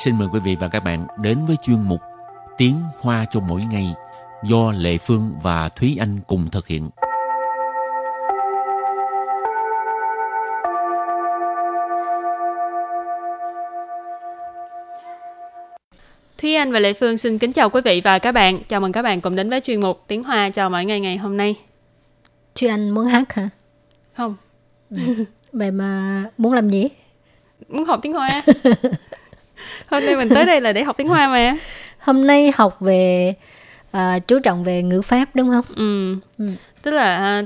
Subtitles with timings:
[0.00, 2.00] xin mời quý vị và các bạn đến với chuyên mục
[2.58, 3.94] Tiếng Hoa cho mỗi ngày
[4.44, 6.90] do Lệ Phương và Thúy Anh cùng thực hiện.
[16.38, 18.60] Thúy Anh và Lệ Phương xin kính chào quý vị và các bạn.
[18.68, 21.16] Chào mừng các bạn cùng đến với chuyên mục Tiếng Hoa cho mỗi ngày ngày
[21.16, 21.54] hôm nay.
[22.54, 23.48] Thúy Anh muốn hát hả?
[24.12, 24.36] Không,
[25.52, 26.88] Vậy mà muốn làm gì?
[27.68, 28.42] muốn học tiếng Hoa.
[29.90, 31.56] hôm nay mình tới đây là để học tiếng Hoa mà.
[31.98, 33.34] Hôm nay học về
[33.92, 35.64] à, chú trọng về ngữ pháp đúng không?
[35.76, 36.16] Ừ.
[36.38, 36.46] Ừ.
[36.82, 37.42] Tức là à,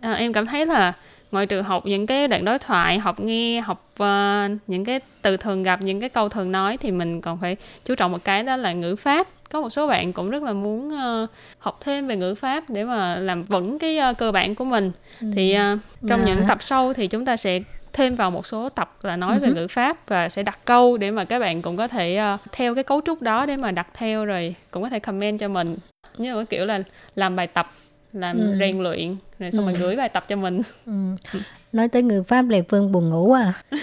[0.00, 0.92] à, em cảm thấy là
[1.32, 5.36] ngoại trừ học những cái đoạn đối thoại, học nghe, học à, những cái từ
[5.36, 8.42] thường gặp, những cái câu thường nói thì mình còn phải chú trọng một cái
[8.42, 9.26] đó là ngữ pháp.
[9.50, 11.26] Có một số bạn cũng rất là muốn ờ,
[11.58, 14.92] học thêm về ngữ pháp để mà làm vững cái ờ, cơ bản của mình.
[15.34, 16.26] Thì ờ, trong Dạ.
[16.26, 17.60] những tập sau thì chúng ta sẽ
[17.96, 20.96] thêm vào một số tập là nói về Ừ ngữ pháp và sẽ đặt câu
[20.96, 23.70] để mà các bạn cũng có thể ờ, theo cái cấu trúc đó để mà
[23.70, 25.76] đặt theo rồi cũng có thể comment cho mình.
[26.18, 26.82] Như là cái kiểu là
[27.14, 27.72] làm bài tập,
[28.12, 28.56] làm Ừ.
[28.60, 29.72] rèn luyện rồi xong Ừ.
[29.72, 30.60] rồi gửi bài tập cho mình.
[30.86, 30.92] Ừ.
[31.72, 33.52] Nói tới ngữ pháp Lệ Phương buồn ngủ à.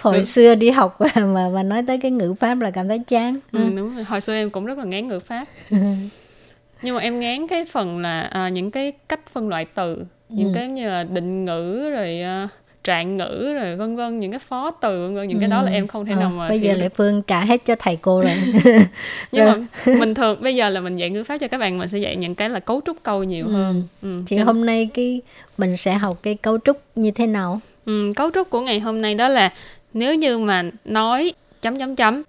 [0.00, 0.24] Hồi Được.
[0.24, 3.36] xưa đi học mà, mà mà nói tới cái ngữ pháp là cảm thấy chán.
[3.52, 4.04] Ừ, đúng rồi.
[4.04, 5.44] Hồi xưa em cũng rất là ngán ngữ pháp.
[6.82, 10.48] Nhưng mà em ngán cái phần là à, những cái cách phân loại từ, những
[10.48, 10.52] Ừ.
[10.54, 12.48] cái như là định ngữ rồi à,
[12.84, 15.70] trạng ngữ rồi vân vân những cái phó từ vân vân những cái đó là
[15.70, 16.88] em không thể Ờ, nào mà Bây giờ Lệ.
[16.88, 18.32] Phương trả hết cho thầy cô rồi.
[19.32, 19.56] Nhưng mà
[19.98, 22.16] mình thường bây giờ là mình dạy ngữ pháp cho các bạn mình sẽ dạy
[22.16, 23.52] những cái là cấu trúc câu nhiều Ừ.
[23.52, 23.82] hơn.
[24.02, 24.22] Ừ.
[24.26, 25.20] Thì cho- hôm nay cái
[25.58, 27.60] mình sẽ học cái cấu trúc như thế nào?
[27.86, 29.52] Ừ, cấu trúc của ngày hôm nay đó là
[29.94, 32.22] nếu như mà nói chấm chấm chấm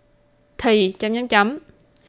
[0.57, 1.57] thì chấm chấm chấm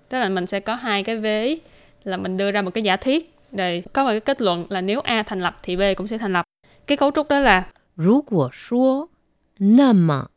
[0.09, 1.57] tức là mình sẽ có hai cái vế
[2.05, 4.81] là mình đưa ra một cái giả thiết rồi có một cái kết luận là
[4.81, 6.45] nếu A thành lập thì B cũng sẽ thành lập
[6.87, 7.63] cái cấu trúc đó là
[7.96, 9.10] 如果说，
[9.60, 10.30] 那么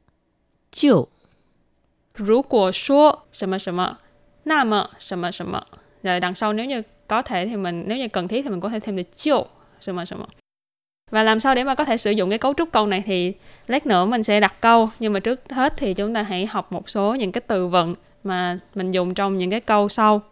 [0.71, 1.09] 就
[2.15, 3.99] 如果说什么什么
[4.45, 5.67] 那么什么什么
[6.03, 8.69] rồi đằng sau nếu như có thể thì mình nếu như cần thiết thì mình có
[8.69, 9.47] thể thêm được 就
[9.81, 10.27] 什么什么
[11.11, 13.35] và làm sao để mà có thể sử dụng cái cấu trúc câu này thì
[13.67, 16.73] lát nữa mình sẽ đặt câu nhưng mà trước hết thì chúng ta hãy học
[16.73, 20.23] một số những cái từ vựng mà mình dùng trong những cái câu sau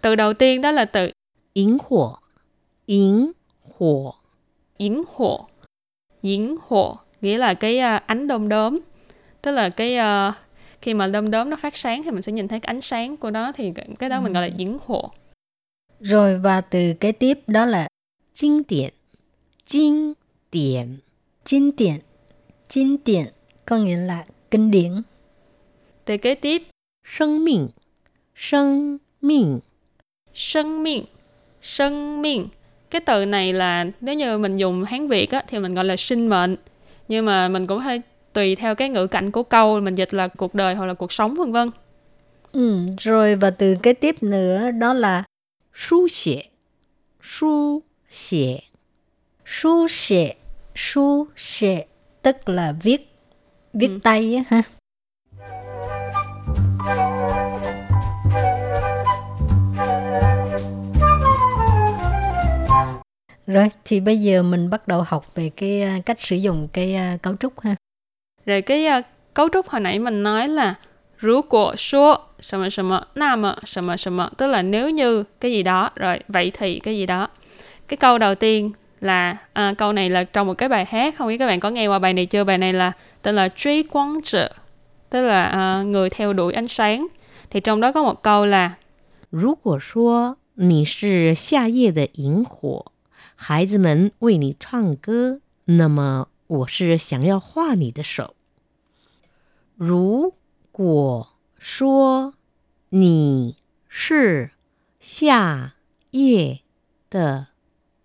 [0.00, 1.10] từ đầu tiên đó là từ
[1.54, 2.18] 引火，
[2.86, 3.32] 引
[3.78, 4.14] 火，
[4.76, 5.48] yến hộ
[6.23, 8.79] diễn hộ nghĩa là cái à, ánh đom đóm.
[9.41, 10.35] Tức là cái uh,
[10.81, 13.17] khi mà đom đóm nó phát sáng thì mình sẽ nhìn thấy cái ánh sáng
[13.17, 14.21] của nó thì cái đó ừ.
[14.21, 14.57] mình gọi là ừ.
[14.57, 15.11] diễn hộ.
[15.99, 17.87] Rồi và từ kế tiếp đó là
[18.35, 18.89] kinh điển
[19.65, 20.13] kinh
[20.51, 20.97] điển
[21.45, 21.95] kinh điển
[22.69, 23.25] kinh điển
[23.65, 25.01] có nghĩa là kinh điển.
[26.05, 26.67] Từ kế tiếp.
[27.07, 27.67] Sinh mệnh
[28.35, 29.59] sinh mệnh
[30.33, 31.03] sinh mệnh
[31.61, 32.47] sinh mệnh
[32.91, 35.95] cái từ này là nếu như mình dùng hán việt á, thì mình gọi là
[35.97, 36.55] sinh mệnh.
[37.07, 38.01] Nhưng mà mình cũng hơi
[38.33, 41.11] tùy theo cái ngữ cảnh của câu mình dịch là cuộc đời hoặc là cuộc
[41.11, 41.71] sống vân vân.
[42.51, 45.23] Ừ, rồi và từ kế tiếp nữa đó là
[45.73, 46.41] su xie.
[47.21, 48.57] Su xie.
[49.45, 50.33] Su xie
[50.75, 51.85] su xie
[52.21, 53.07] tức là viết
[53.73, 53.99] viết ừ.
[54.03, 54.61] tay á ha.
[63.50, 66.94] Rồi thì bây giờ mình bắt đầu học về cái à, cách sử dụng cái
[66.94, 67.76] à, cấu trúc ha.
[68.46, 69.02] rồi cái à,
[69.34, 70.74] cấu trúc hồi nãy mình nói là
[71.18, 77.28] 如果说什么什么那么什么什么tức là nếu như cái gì đó rồi vậy thì cái gì đó
[77.88, 81.28] cái câu đầu tiên là à, câu này là trong một cái bài hát không
[81.28, 83.82] biết các bạn có nghe qua bài này chưa bài này là tên là truy
[83.82, 84.52] quang trợ
[85.10, 87.06] tức là à, người theo đuổi ánh sáng
[87.50, 88.74] thì trong đó có một câu là
[89.30, 92.92] 如果说你是夏夜的萤火，
[93.35, 98.35] 孩子们为你唱歌，那么我是想要画你的手。
[99.75, 100.35] 如
[100.71, 102.35] 果说
[102.89, 103.55] 你
[103.87, 104.51] 是
[104.99, 105.73] 夏
[106.11, 106.61] 夜
[107.09, 107.47] 的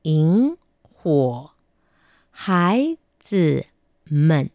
[0.03, 1.51] 萤火，
[2.31, 3.67] 孩子
[4.05, 4.51] 们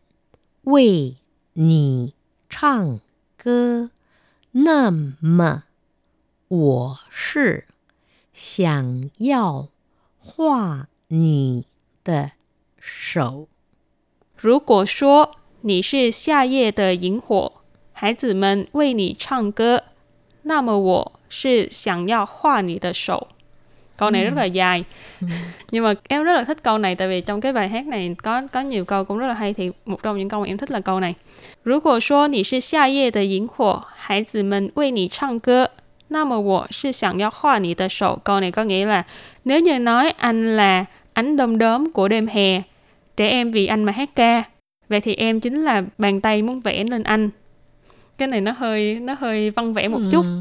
[0.64, 1.18] 为
[1.54, 2.14] 你
[2.50, 3.00] 唱
[3.38, 3.92] 歌，
[4.52, 5.64] 那么
[6.48, 7.68] 我是
[8.34, 9.70] 想要
[10.21, 11.65] 画你
[12.05, 12.33] 的
[12.79, 13.49] 手。
[14.37, 17.53] 如果说你是夏夜的萤火，
[17.93, 19.85] 孩子们为你唱歌，
[20.43, 23.29] 那么我是想要画你的手。
[23.97, 24.85] Câu này rất là dài.
[25.71, 28.15] Nhưng mà em rất là thích câu này tại vì trong cái bài hát này
[28.23, 30.59] có có nhiều câu cũng rất là hay thì một trong những câu mà em
[30.59, 31.15] thích là câu này.
[31.63, 35.71] 如果说你是夏夜的萤火，孩子们为你唱歌，
[36.11, 38.21] 那么我是想要画你的手.
[38.25, 39.03] Câu này có nghĩa là
[39.45, 42.63] nếu như nói anh là ánh đom đóm của đêm hè,
[43.17, 44.43] trẻ em vì anh mà hát ca,
[44.89, 47.31] vậy thì em chính là bàn tay muốn vẽ lên anh.
[48.19, 50.41] cái này nó hơi nó hơi văn vẽ một chút Ừ.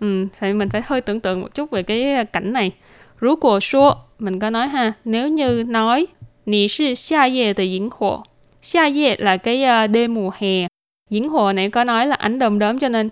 [0.00, 2.72] ừ, thì mình phải hơi tưởng tượng một chút về cái cảnh này
[3.20, 6.06] Rú của số mình có nói ha nếu như nói
[6.46, 8.22] Nì sư xa ye de yến hồ
[8.62, 10.66] Xa ye là cái ờ, đêm mùa hè
[11.10, 13.08] Yến hồ này có nói là ánh đom đóm cho nên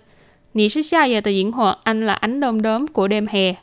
[0.53, 3.53] Nì sư xa ye de yến hồ Anh là ánh đom đóm của đêm hè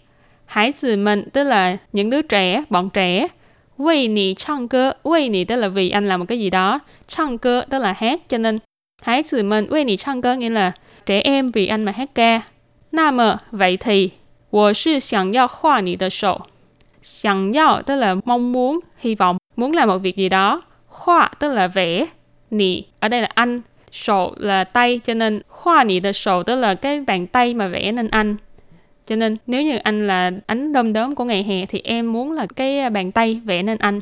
[0.47, 3.29] Hải tử mình tức là những đứa trẻ, bọn trẻ
[3.79, 7.79] Vì nì唱歌 Vì nì tức là vì anh làm một cái gì đó 唱歌 tức
[7.79, 8.59] là hát cho nên
[9.03, 10.73] Hải tử mình vì nì 唱歌 nghĩa là
[11.07, 12.41] trẻ em vì anh mà hát ca
[12.93, 14.11] 那么 vậy thì
[14.51, 16.47] 我是想要画你的手
[17.05, 20.63] 想要 tức là mong muốn, hy vọng, muốn làm một việc gì đó.
[20.87, 22.07] Hoa tức là vẽ.
[22.51, 23.61] Nì ở đây là anh.
[23.92, 27.68] 手 là tay cho nên khoa nị the 手 tức là cái bàn tay mà
[27.68, 28.36] vẽ nên anh
[29.06, 32.32] cho nên nếu như anh là ánh đom đóm của ngày hè thì em muốn
[32.32, 34.02] là cái à, bàn tay vẽ nên anh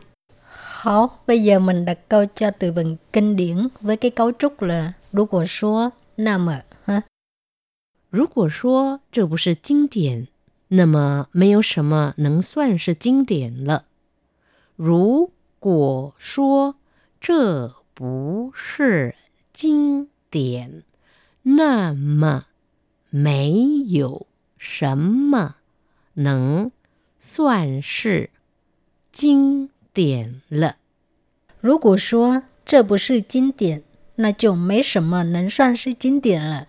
[0.82, 4.62] Hảo, bây giờ mình đặt câu cho từ vựng kinh điển với cái cấu trúc
[4.62, 7.02] là Rú của số, nam ạ, ha?
[8.12, 10.26] Rú của số, chứ bù sư kinh điển,
[10.70, 13.82] nằm mà mấy yếu sầm mà nâng soạn sư kinh điển lợ.
[14.78, 15.30] Rú
[15.60, 16.72] của số,
[17.22, 17.70] chứ
[18.00, 19.10] bù sư
[19.57, 20.83] 经典，
[21.43, 22.47] 那么
[23.11, 23.53] 没
[23.87, 24.27] 有
[24.59, 25.57] 什么
[26.15, 26.71] 能
[27.19, 28.31] 算是
[29.13, 30.77] 经典了。
[31.61, 33.83] 如果说这不是经典，
[34.17, 36.67] 那就没什么能算是经典了。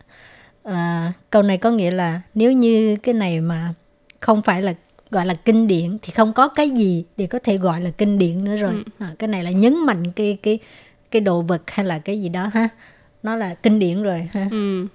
[0.64, 3.74] À, câu này có nghĩa là nếu như cái này mà
[4.20, 4.76] không phải là
[5.12, 8.18] gọi là kinh điển thì không có cái gì để có thể gọi là kinh
[8.18, 8.84] điển nữa rồi.
[9.00, 10.60] À, cái này là nhấn mạnh cái cái
[11.11, 12.69] cái đồ vật hay là cái gì đó ha
[13.23, 14.87] nó là kinh điển rồi ha ừ.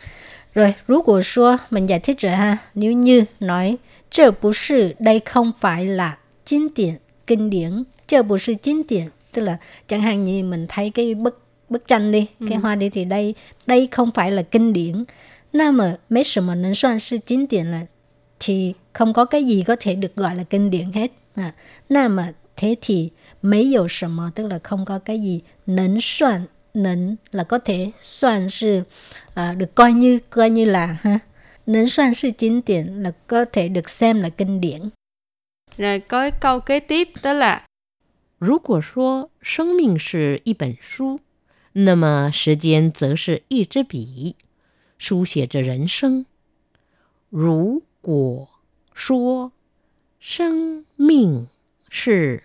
[0.54, 3.78] rồi rú của xưa mình giải thích rồi ha nếu như nói
[4.12, 6.94] chưa bù sư đây không phải là kinh điển
[7.28, 9.58] kinh điển chưa bù sư kinh điển tức là
[9.88, 12.46] chẳng hạn như mình thấy cái bức bức tranh đi ừ.
[12.50, 15.04] cái hoa đi thì đây đây không phải là kinh điển
[15.54, 17.86] Nà mà mấy sự mà nên soạn sư kinh điển là
[18.40, 21.12] thì không có cái gì có thể được gọi là kinh điển hết.
[21.36, 21.54] À,
[21.90, 23.10] nà mà thế thì
[23.43, 28.49] mấy dầu什么 tức là không có cái gì nấn soạn nấn là có thể soạn
[28.49, 28.83] sư
[29.35, 31.19] à, được coi như coi như là ha
[31.67, 34.81] nấn soạn sư chính điển là có thể được xem là kinh điển
[35.77, 37.65] Rồi có cái câu kế tiếp đó là
[38.39, 41.21] 如果说生命是一本书，
[41.73, 44.37] 那么时间则是一支笔，
[44.97, 46.25] 书写着人生。
[47.31, 48.49] 如果
[48.95, 49.53] 说
[50.21, 51.49] 生命
[51.89, 52.45] 是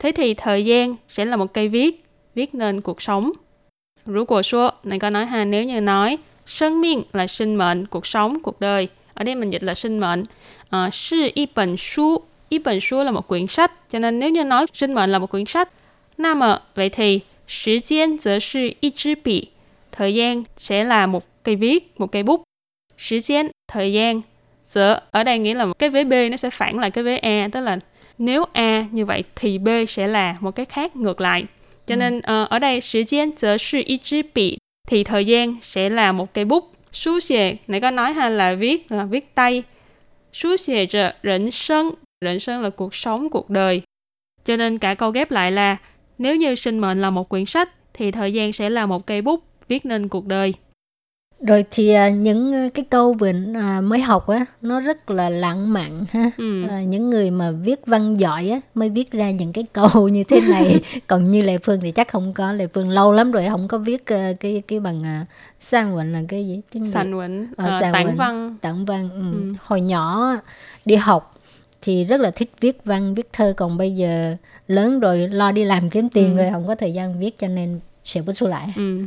[0.00, 3.32] thế thì thời gian sẽ là một cây viết, viết nên cuộc sống.
[4.06, 7.86] Rú của số này có nói ha, nếu như nói sinh mệnh là sinh mệnh,
[7.86, 8.88] cuộc sống, cuộc đời.
[9.14, 10.24] Ở đây mình dịch là sinh mệnh.
[10.70, 13.72] À, sư y本书, y本书là một quyển sách.
[13.90, 15.68] Cho nên nếu như nói sinh mệnh là một quyển sách,
[16.18, 19.48] 那么 vậy thì 时间则是一支笔，
[19.92, 22.42] thời gian sẽ là một cây viết, một cây bút.
[22.96, 24.22] 时间 thời gian,
[24.66, 27.16] giờ ở đây nghĩa là một cái vế B nó sẽ phản lại cái vế
[27.16, 27.78] A, tức là
[28.18, 31.44] nếu A như vậy thì B sẽ là một cái khác ngược lại.
[31.86, 36.72] Cho nên ờ, ở đây 时间则是一支笔 thì thời gian sẽ là một cây bút.
[36.92, 39.62] Sú xề, nãy có nói ha là viết là viết tay.
[40.32, 41.90] Sú xề trợ rỉnh sân,
[42.24, 43.82] rỉnh sân là cuộc sống, cuộc đời.
[44.44, 45.76] Cho nên cả câu ghép lại là
[46.18, 49.22] nếu như sinh mệnh là một quyển sách thì thời gian sẽ là một cây
[49.22, 50.54] bút viết nên cuộc đời.
[51.47, 55.29] rồi thì à, những à, cái câu vừa à, mới học á nó rất là
[55.29, 56.67] lãng mạn ha Ừ.
[56.69, 60.23] à, những người mà viết văn giỏi á mới viết ra những cái câu như
[60.23, 63.45] thế này còn như lệ phương thì chắc không có lệ phương lâu lắm rồi
[63.49, 65.25] không có viết à, cái cái bằng à,
[65.59, 66.85] sang quỳnh là cái gì tiếng
[67.57, 68.57] Ờ, ờ, Sàn tản văn.
[68.85, 69.31] văn ừ.
[69.31, 69.53] Ừ.
[69.63, 70.33] hồi nhỏ
[70.85, 71.35] đi học
[71.81, 74.35] thì rất là thích viết văn viết thơ còn bây giờ
[74.67, 76.37] lớn rồi lo đi làm kiếm tiền Ừ.
[76.37, 79.01] rồi không có thời gian viết cho nên sẽ bút lại Ừ.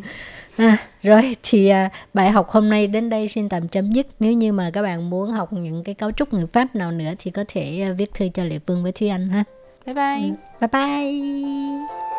[0.56, 4.06] À, rồi thì à, bài học hôm nay đến đây xin tạm chấm dứt.
[4.20, 7.10] Nếu như mà các bạn muốn học những cái cấu trúc ngữ pháp nào nữa
[7.18, 9.44] thì có thể à, viết thư cho Lệ Phương với Thúy Anh ha.
[9.86, 10.30] Bye bye.
[10.60, 12.11] Bye bye.